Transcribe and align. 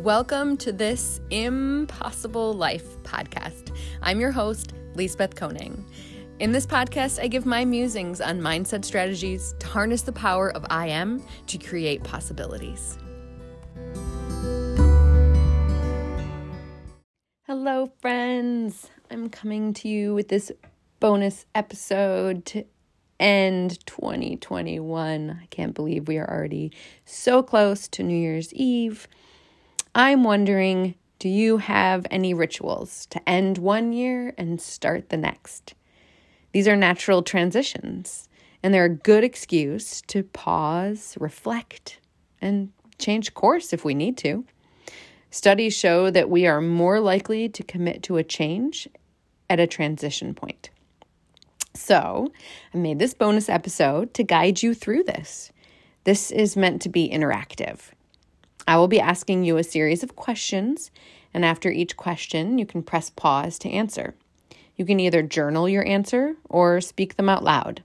Welcome 0.00 0.56
to 0.58 0.72
this 0.72 1.20
Impossible 1.28 2.54
Life 2.54 3.02
podcast. 3.02 3.76
I'm 4.00 4.18
your 4.18 4.30
host, 4.30 4.72
Lisbeth 4.94 5.34
Koning. 5.34 5.84
In 6.38 6.52
this 6.52 6.66
podcast, 6.66 7.22
I 7.22 7.28
give 7.28 7.44
my 7.44 7.66
musings 7.66 8.22
on 8.22 8.40
mindset 8.40 8.86
strategies 8.86 9.54
to 9.58 9.66
harness 9.66 10.00
the 10.00 10.12
power 10.12 10.50
of 10.56 10.64
I 10.70 10.86
am 10.86 11.22
to 11.48 11.58
create 11.58 12.02
possibilities. 12.02 12.96
Hello, 17.46 17.92
friends. 18.00 18.88
I'm 19.10 19.28
coming 19.28 19.74
to 19.74 19.88
you 19.88 20.14
with 20.14 20.28
this 20.28 20.50
bonus 20.98 21.44
episode 21.54 22.46
to 22.46 22.64
end 23.18 23.84
2021. 23.84 25.40
I 25.42 25.46
can't 25.50 25.74
believe 25.74 26.08
we 26.08 26.16
are 26.16 26.30
already 26.30 26.72
so 27.04 27.42
close 27.42 27.86
to 27.88 28.02
New 28.02 28.16
Year's 28.16 28.54
Eve. 28.54 29.06
I'm 29.94 30.22
wondering 30.22 30.94
do 31.18 31.28
you 31.28 31.58
have 31.58 32.06
any 32.10 32.32
rituals 32.32 33.06
to 33.06 33.28
end 33.28 33.58
one 33.58 33.92
year 33.92 34.32
and 34.38 34.58
start 34.60 35.10
the 35.10 35.18
next? 35.18 35.74
These 36.52 36.66
are 36.66 36.76
natural 36.76 37.22
transitions, 37.22 38.28
and 38.62 38.72
they're 38.72 38.86
a 38.86 38.88
good 38.88 39.22
excuse 39.22 40.00
to 40.06 40.22
pause, 40.22 41.16
reflect, 41.20 41.98
and 42.40 42.72
change 42.98 43.34
course 43.34 43.72
if 43.72 43.84
we 43.84 43.92
need 43.92 44.16
to. 44.18 44.46
Studies 45.30 45.76
show 45.76 46.10
that 46.10 46.30
we 46.30 46.46
are 46.46 46.60
more 46.60 47.00
likely 47.00 47.48
to 47.50 47.62
commit 47.62 48.02
to 48.04 48.16
a 48.16 48.24
change 48.24 48.88
at 49.50 49.60
a 49.60 49.66
transition 49.66 50.34
point. 50.34 50.70
So, 51.74 52.32
I 52.72 52.78
made 52.78 52.98
this 52.98 53.14
bonus 53.14 53.48
episode 53.48 54.14
to 54.14 54.24
guide 54.24 54.62
you 54.62 54.72
through 54.72 55.02
this. 55.04 55.52
This 56.04 56.30
is 56.30 56.56
meant 56.56 56.80
to 56.82 56.88
be 56.88 57.10
interactive. 57.10 57.90
I 58.70 58.76
will 58.76 58.86
be 58.86 59.00
asking 59.00 59.42
you 59.42 59.56
a 59.56 59.64
series 59.64 60.04
of 60.04 60.14
questions, 60.14 60.92
and 61.34 61.44
after 61.44 61.72
each 61.72 61.96
question, 61.96 62.56
you 62.56 62.64
can 62.64 62.84
press 62.84 63.10
pause 63.10 63.58
to 63.58 63.68
answer. 63.68 64.14
You 64.76 64.84
can 64.84 65.00
either 65.00 65.24
journal 65.24 65.68
your 65.68 65.84
answer 65.84 66.36
or 66.48 66.80
speak 66.80 67.16
them 67.16 67.28
out 67.28 67.42
loud. 67.42 67.82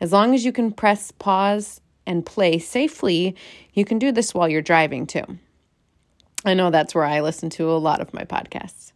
As 0.00 0.12
long 0.12 0.32
as 0.32 0.44
you 0.44 0.52
can 0.52 0.70
press 0.70 1.10
pause 1.10 1.80
and 2.06 2.24
play 2.24 2.60
safely, 2.60 3.34
you 3.74 3.84
can 3.84 3.98
do 3.98 4.12
this 4.12 4.32
while 4.32 4.48
you're 4.48 4.62
driving 4.62 5.08
too. 5.08 5.24
I 6.44 6.54
know 6.54 6.70
that's 6.70 6.94
where 6.94 7.04
I 7.04 7.20
listen 7.20 7.50
to 7.50 7.72
a 7.72 7.82
lot 7.82 8.00
of 8.00 8.14
my 8.14 8.22
podcasts. 8.22 8.92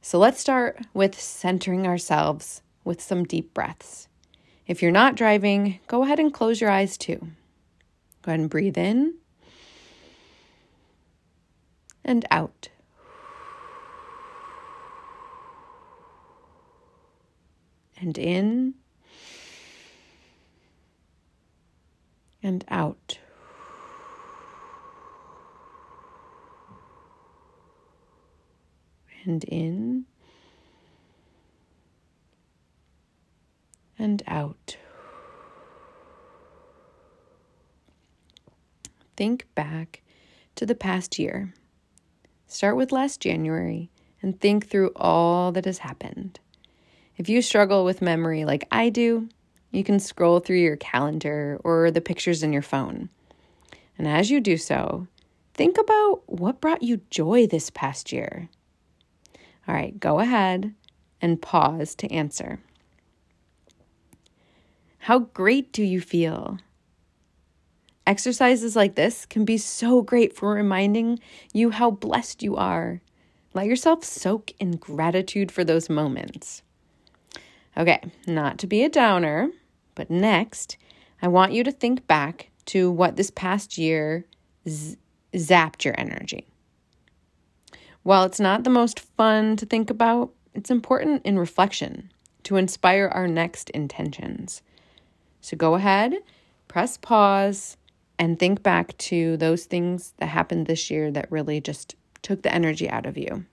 So 0.00 0.18
let's 0.18 0.40
start 0.40 0.80
with 0.94 1.20
centering 1.20 1.86
ourselves 1.86 2.62
with 2.84 3.02
some 3.02 3.24
deep 3.24 3.52
breaths. 3.52 4.08
If 4.66 4.80
you're 4.80 4.92
not 4.92 5.14
driving, 5.14 5.80
go 5.88 6.04
ahead 6.04 6.18
and 6.18 6.32
close 6.32 6.58
your 6.58 6.70
eyes 6.70 6.96
too. 6.96 7.18
Go 8.22 8.30
ahead 8.30 8.40
and 8.40 8.48
breathe 8.48 8.78
in 8.78 9.12
and 12.08 12.24
out. 12.30 12.70
And 18.00 18.16
in 18.16 18.74
and 22.42 22.64
out. 22.68 23.18
and 29.24 29.44
in 29.44 30.06
and 33.98 34.22
out. 34.26 34.78
Think 39.16 39.46
back 39.54 40.00
to 40.54 40.64
the 40.64 40.74
past 40.74 41.18
year. 41.18 41.52
Start 42.50 42.76
with 42.76 42.92
last 42.92 43.20
January 43.20 43.90
and 44.22 44.40
think 44.40 44.66
through 44.66 44.90
all 44.96 45.52
that 45.52 45.66
has 45.66 45.78
happened. 45.78 46.40
If 47.18 47.28
you 47.28 47.42
struggle 47.42 47.84
with 47.84 48.00
memory 48.00 48.46
like 48.46 48.66
I 48.70 48.88
do, 48.88 49.28
you 49.70 49.84
can 49.84 50.00
scroll 50.00 50.40
through 50.40 50.56
your 50.56 50.76
calendar 50.76 51.60
or 51.62 51.90
the 51.90 52.00
pictures 52.00 52.42
in 52.42 52.54
your 52.54 52.62
phone. 52.62 53.10
And 53.98 54.08
as 54.08 54.30
you 54.30 54.40
do 54.40 54.56
so, 54.56 55.06
think 55.52 55.76
about 55.76 56.22
what 56.26 56.60
brought 56.60 56.82
you 56.82 57.02
joy 57.10 57.46
this 57.46 57.68
past 57.68 58.12
year. 58.12 58.48
All 59.68 59.74
right, 59.74 60.00
go 60.00 60.18
ahead 60.18 60.74
and 61.20 61.42
pause 61.42 61.94
to 61.96 62.10
answer. 62.10 62.60
How 65.00 65.18
great 65.18 65.70
do 65.70 65.82
you 65.82 66.00
feel? 66.00 66.58
Exercises 68.08 68.74
like 68.74 68.94
this 68.94 69.26
can 69.26 69.44
be 69.44 69.58
so 69.58 70.00
great 70.00 70.34
for 70.34 70.54
reminding 70.54 71.20
you 71.52 71.68
how 71.68 71.90
blessed 71.90 72.42
you 72.42 72.56
are. 72.56 73.02
Let 73.52 73.66
yourself 73.66 74.02
soak 74.02 74.50
in 74.58 74.78
gratitude 74.78 75.52
for 75.52 75.62
those 75.62 75.90
moments. 75.90 76.62
Okay, 77.76 78.00
not 78.26 78.56
to 78.60 78.66
be 78.66 78.82
a 78.82 78.88
downer, 78.88 79.50
but 79.94 80.08
next, 80.08 80.78
I 81.20 81.28
want 81.28 81.52
you 81.52 81.62
to 81.64 81.70
think 81.70 82.06
back 82.06 82.48
to 82.66 82.90
what 82.90 83.16
this 83.16 83.30
past 83.30 83.76
year 83.76 84.24
z- 84.66 84.96
zapped 85.34 85.84
your 85.84 85.94
energy. 86.00 86.46
While 88.04 88.24
it's 88.24 88.40
not 88.40 88.64
the 88.64 88.70
most 88.70 89.00
fun 89.00 89.54
to 89.56 89.66
think 89.66 89.90
about, 89.90 90.30
it's 90.54 90.70
important 90.70 91.26
in 91.26 91.38
reflection 91.38 92.10
to 92.44 92.56
inspire 92.56 93.08
our 93.08 93.28
next 93.28 93.68
intentions. 93.68 94.62
So 95.42 95.58
go 95.58 95.74
ahead, 95.74 96.14
press 96.68 96.96
pause, 96.96 97.76
and 98.18 98.38
think 98.38 98.62
back 98.62 98.96
to 98.98 99.36
those 99.36 99.64
things 99.64 100.14
that 100.18 100.26
happened 100.26 100.66
this 100.66 100.90
year 100.90 101.10
that 101.10 101.30
really 101.30 101.60
just 101.60 101.94
took 102.22 102.42
the 102.42 102.54
energy 102.54 102.88
out 102.88 103.06
of 103.06 103.16
you. 103.16 103.44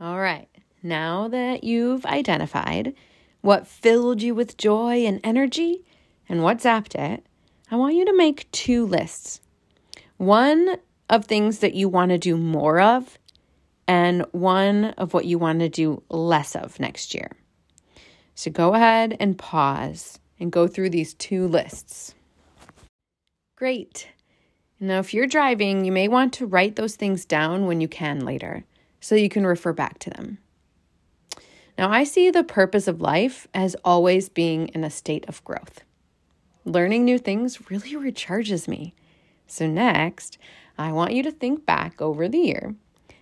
All 0.00 0.18
right, 0.18 0.48
now 0.82 1.28
that 1.28 1.64
you've 1.64 2.06
identified 2.06 2.94
what 3.40 3.66
filled 3.66 4.22
you 4.22 4.34
with 4.34 4.56
joy 4.56 5.04
and 5.04 5.20
energy 5.22 5.84
and 6.28 6.42
what 6.42 6.58
zapped 6.58 6.94
it, 6.94 7.26
I 7.70 7.76
want 7.76 7.94
you 7.94 8.04
to 8.06 8.16
make 8.16 8.50
two 8.50 8.86
lists. 8.86 9.40
One 10.16 10.76
of 11.10 11.24
things 11.24 11.58
that 11.60 11.74
you 11.74 11.88
want 11.88 12.10
to 12.10 12.18
do 12.18 12.36
more 12.36 12.80
of 12.80 13.18
and 13.86 14.24
one 14.32 14.86
of 14.98 15.14
what 15.14 15.24
you 15.24 15.38
want 15.38 15.60
to 15.60 15.68
do 15.68 16.02
less 16.10 16.54
of 16.54 16.78
next 16.78 17.14
year. 17.14 17.30
So 18.34 18.50
go 18.50 18.74
ahead 18.74 19.16
and 19.18 19.38
pause 19.38 20.18
and 20.38 20.52
go 20.52 20.68
through 20.68 20.90
these 20.90 21.14
two 21.14 21.48
lists. 21.48 22.14
Great. 23.58 24.06
Now, 24.78 25.00
if 25.00 25.12
you're 25.12 25.26
driving, 25.26 25.84
you 25.84 25.90
may 25.90 26.06
want 26.06 26.32
to 26.34 26.46
write 26.46 26.76
those 26.76 26.94
things 26.94 27.24
down 27.24 27.66
when 27.66 27.80
you 27.80 27.88
can 27.88 28.24
later 28.24 28.62
so 29.00 29.16
you 29.16 29.28
can 29.28 29.44
refer 29.44 29.72
back 29.72 29.98
to 29.98 30.10
them. 30.10 30.38
Now, 31.76 31.90
I 31.90 32.04
see 32.04 32.30
the 32.30 32.44
purpose 32.44 32.86
of 32.86 33.00
life 33.00 33.48
as 33.52 33.74
always 33.84 34.28
being 34.28 34.68
in 34.68 34.84
a 34.84 34.90
state 34.90 35.28
of 35.28 35.42
growth. 35.42 35.82
Learning 36.64 37.04
new 37.04 37.18
things 37.18 37.68
really 37.68 37.94
recharges 37.94 38.68
me. 38.68 38.94
So, 39.48 39.66
next, 39.66 40.38
I 40.78 40.92
want 40.92 41.14
you 41.14 41.24
to 41.24 41.32
think 41.32 41.66
back 41.66 42.00
over 42.00 42.28
the 42.28 42.38
year 42.38 42.76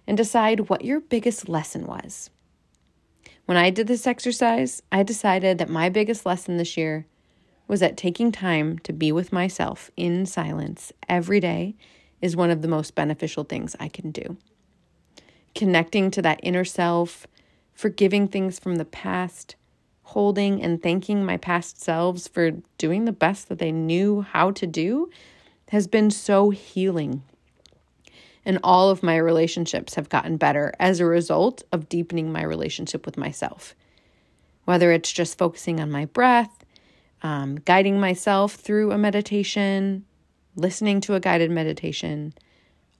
and 0.07 0.19
decide 0.19 0.69
what 0.69 0.85
your 0.85 1.01
biggest 1.01 1.49
lesson 1.49 1.87
was. 1.87 2.29
When 3.47 3.57
I 3.57 3.71
did 3.71 3.87
this 3.87 4.07
exercise, 4.07 4.83
I 4.93 5.03
decided 5.03 5.57
that 5.57 5.71
my 5.71 5.89
biggest 5.89 6.27
lesson 6.27 6.59
this 6.59 6.77
year 6.77 7.07
was 7.69 7.81
that 7.81 7.97
taking 7.97 8.31
time 8.31 8.79
to 8.81 8.93
be 8.93 9.11
with 9.11 9.33
myself 9.33 9.91
in 9.97 10.27
silence 10.27 10.93
every 11.09 11.41
day 11.41 11.75
is 12.21 12.37
one 12.37 12.51
of 12.51 12.63
the 12.63 12.69
most 12.69 12.95
beneficial 12.95 13.45
things 13.45 13.77
I 13.81 13.89
can 13.89 14.11
do. 14.11 14.37
Connecting 15.55 16.11
to 16.13 16.23
that 16.23 16.41
inner 16.43 16.65
self, 16.65 17.27
forgiving 17.75 18.29
things 18.29 18.59
from 18.59 18.77
the 18.77 18.85
past, 18.85 19.57
holding 20.03 20.63
and 20.63 20.83
thanking 20.83 21.25
my 21.25 21.37
past 21.37 21.83
selves 21.83 22.29
for 22.29 22.53
doing 22.79 23.05
the 23.05 23.13
best 23.13 23.49
that 23.49 23.59
they 23.59 23.73
knew 23.73 24.23
how 24.23 24.51
to 24.53 24.67
do 24.67 25.11
has 25.71 25.89
been 25.89 26.11
so 26.11 26.51
healing. 26.51 27.23
And 28.45 28.61
all 28.63 28.91
of 28.91 29.03
my 29.03 29.17
relationships 29.17 29.97
have 29.97 30.09
gotten 30.09 30.37
better 30.37 30.73
as 30.79 31.01
a 31.01 31.05
result 31.07 31.65
of 31.73 31.89
deepening 31.89 32.31
my 32.31 32.45
relationship 32.45 33.05
with 33.05 33.17
myself. 33.17 33.75
Whether 34.65 34.93
it's 34.93 35.13
just 35.13 35.37
focusing 35.37 35.81
on 35.81 35.91
my 35.91 36.05
breath, 36.05 36.56
um, 37.27 37.57
guiding 37.57 37.99
myself 37.99 38.55
through 38.55 38.93
a 38.93 38.99
meditation, 38.99 40.05
listening 40.55 41.01
to 41.01 41.15
a 41.15 41.21
guided 41.21 41.51
meditation, 41.51 42.33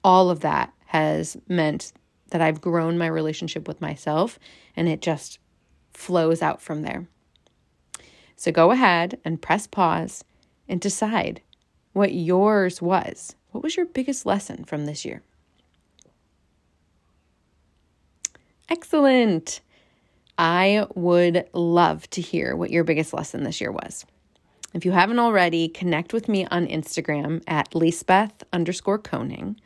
all 0.03 0.29
of 0.29 0.41
that 0.41 0.73
has 0.87 1.37
meant 1.47 1.93
that 2.31 2.41
I've 2.41 2.59
grown 2.59 2.97
my 2.97 3.07
relationship 3.07 3.69
with 3.69 3.79
myself 3.79 4.37
and 4.75 4.89
it 4.89 5.01
just 5.01 5.39
flows 5.93 6.41
out 6.41 6.61
from 6.61 6.81
there. 6.81 7.07
So 8.35 8.51
go 8.51 8.71
ahead 8.71 9.17
and 9.23 9.41
press 9.41 9.65
pause 9.65 10.25
and 10.67 10.81
decide 10.81 11.41
what 11.93 12.13
yours 12.13 12.81
was. 12.81 13.33
What 13.51 13.63
was 13.63 13.77
your 13.77 13.85
biggest 13.85 14.25
lesson 14.25 14.65
from 14.65 14.87
this 14.87 15.05
year? 15.05 15.21
Excellent. 18.67 19.61
I 20.37 20.85
would 20.95 21.47
love 21.53 22.09
to 22.09 22.19
hear 22.19 22.57
what 22.57 22.71
your 22.71 22.83
biggest 22.83 23.13
lesson 23.13 23.43
this 23.43 23.61
year 23.61 23.71
was. 23.71 24.05
If 24.77 24.85
you 24.85 24.91
haven't 24.91 25.17
already, 25.17 25.69
connect 25.69 26.13
with 26.13 26.29
me 26.29 26.45
on 26.51 26.67
Instagram 26.67 27.41
at 27.47 27.73
Lisbeth 27.73 28.43
underscore 28.53 28.99
Koning. 28.99 29.59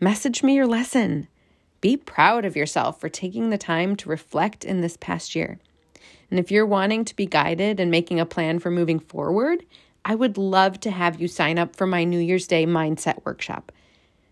Message 0.00 0.42
me 0.42 0.56
your 0.56 0.66
lesson. 0.66 1.28
Be 1.80 1.96
proud 1.96 2.44
of 2.44 2.56
yourself 2.56 3.00
for 3.00 3.08
taking 3.08 3.50
the 3.50 3.56
time 3.56 3.94
to 3.94 4.08
reflect 4.08 4.64
in 4.64 4.80
this 4.80 4.96
past 4.96 5.36
year. 5.36 5.60
And 6.32 6.40
if 6.40 6.50
you're 6.50 6.66
wanting 6.66 7.04
to 7.04 7.14
be 7.14 7.26
guided 7.26 7.78
and 7.78 7.92
making 7.92 8.18
a 8.18 8.26
plan 8.26 8.58
for 8.58 8.72
moving 8.72 8.98
forward, 8.98 9.64
I 10.04 10.16
would 10.16 10.36
love 10.36 10.80
to 10.80 10.90
have 10.90 11.20
you 11.20 11.28
sign 11.28 11.56
up 11.56 11.76
for 11.76 11.86
my 11.86 12.02
New 12.02 12.18
Year's 12.18 12.48
Day 12.48 12.66
Mindset 12.66 13.24
Workshop. 13.24 13.70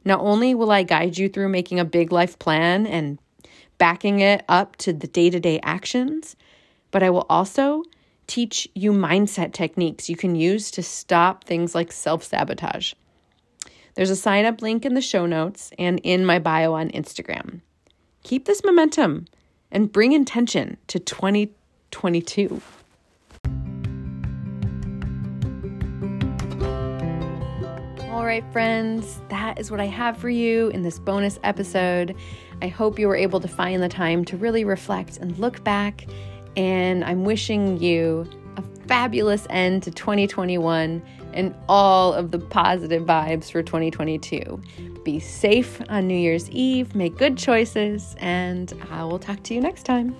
Not 0.04 0.18
only 0.18 0.52
will 0.52 0.72
I 0.72 0.82
guide 0.82 1.16
you 1.16 1.28
through 1.28 1.50
making 1.50 1.78
a 1.78 1.84
big 1.84 2.10
life 2.10 2.40
plan 2.40 2.88
and 2.88 3.20
backing 3.78 4.18
it 4.18 4.44
up 4.48 4.74
to 4.78 4.92
the 4.92 5.06
day 5.06 5.30
to 5.30 5.38
day 5.38 5.60
actions, 5.62 6.34
but 6.90 7.04
I 7.04 7.10
will 7.10 7.26
also 7.30 7.84
teach 8.28 8.68
you 8.74 8.92
mindset 8.92 9.52
techniques 9.52 10.08
you 10.08 10.14
can 10.14 10.36
use 10.36 10.70
to 10.70 10.82
stop 10.82 11.42
things 11.42 11.74
like 11.74 11.90
self 11.90 12.22
sabotage. 12.22 12.92
There's 13.94 14.10
a 14.10 14.16
sign 14.16 14.44
up 14.44 14.62
link 14.62 14.86
in 14.86 14.94
the 14.94 15.00
show 15.00 15.26
notes 15.26 15.72
and 15.76 16.00
in 16.04 16.24
my 16.24 16.38
bio 16.38 16.74
on 16.74 16.90
Instagram. 16.90 17.62
Keep 18.22 18.44
this 18.44 18.62
momentum 18.62 19.24
and 19.72 19.90
bring 19.90 20.12
intention 20.12 20.76
to 20.86 21.00
2022. 21.00 22.62
All 28.12 28.24
right, 28.24 28.44
friends, 28.52 29.20
that 29.30 29.58
is 29.58 29.70
what 29.70 29.80
I 29.80 29.86
have 29.86 30.16
for 30.16 30.28
you 30.28 30.68
in 30.68 30.82
this 30.82 30.98
bonus 30.98 31.38
episode. 31.42 32.14
I 32.60 32.68
hope 32.68 32.98
you 32.98 33.08
were 33.08 33.16
able 33.16 33.40
to 33.40 33.48
find 33.48 33.82
the 33.82 33.88
time 33.88 34.24
to 34.26 34.36
really 34.36 34.64
reflect 34.64 35.16
and 35.16 35.36
look 35.38 35.64
back. 35.64 36.06
And 36.58 37.04
I'm 37.04 37.24
wishing 37.24 37.80
you 37.80 38.28
a 38.56 38.62
fabulous 38.88 39.46
end 39.48 39.84
to 39.84 39.92
2021 39.92 41.00
and 41.32 41.54
all 41.68 42.12
of 42.12 42.32
the 42.32 42.40
positive 42.40 43.04
vibes 43.04 43.48
for 43.48 43.62
2022. 43.62 44.60
Be 45.04 45.20
safe 45.20 45.80
on 45.88 46.08
New 46.08 46.18
Year's 46.18 46.50
Eve, 46.50 46.96
make 46.96 47.16
good 47.16 47.38
choices, 47.38 48.16
and 48.18 48.72
I 48.90 49.04
will 49.04 49.20
talk 49.20 49.40
to 49.44 49.54
you 49.54 49.60
next 49.60 49.84
time. 49.84 50.16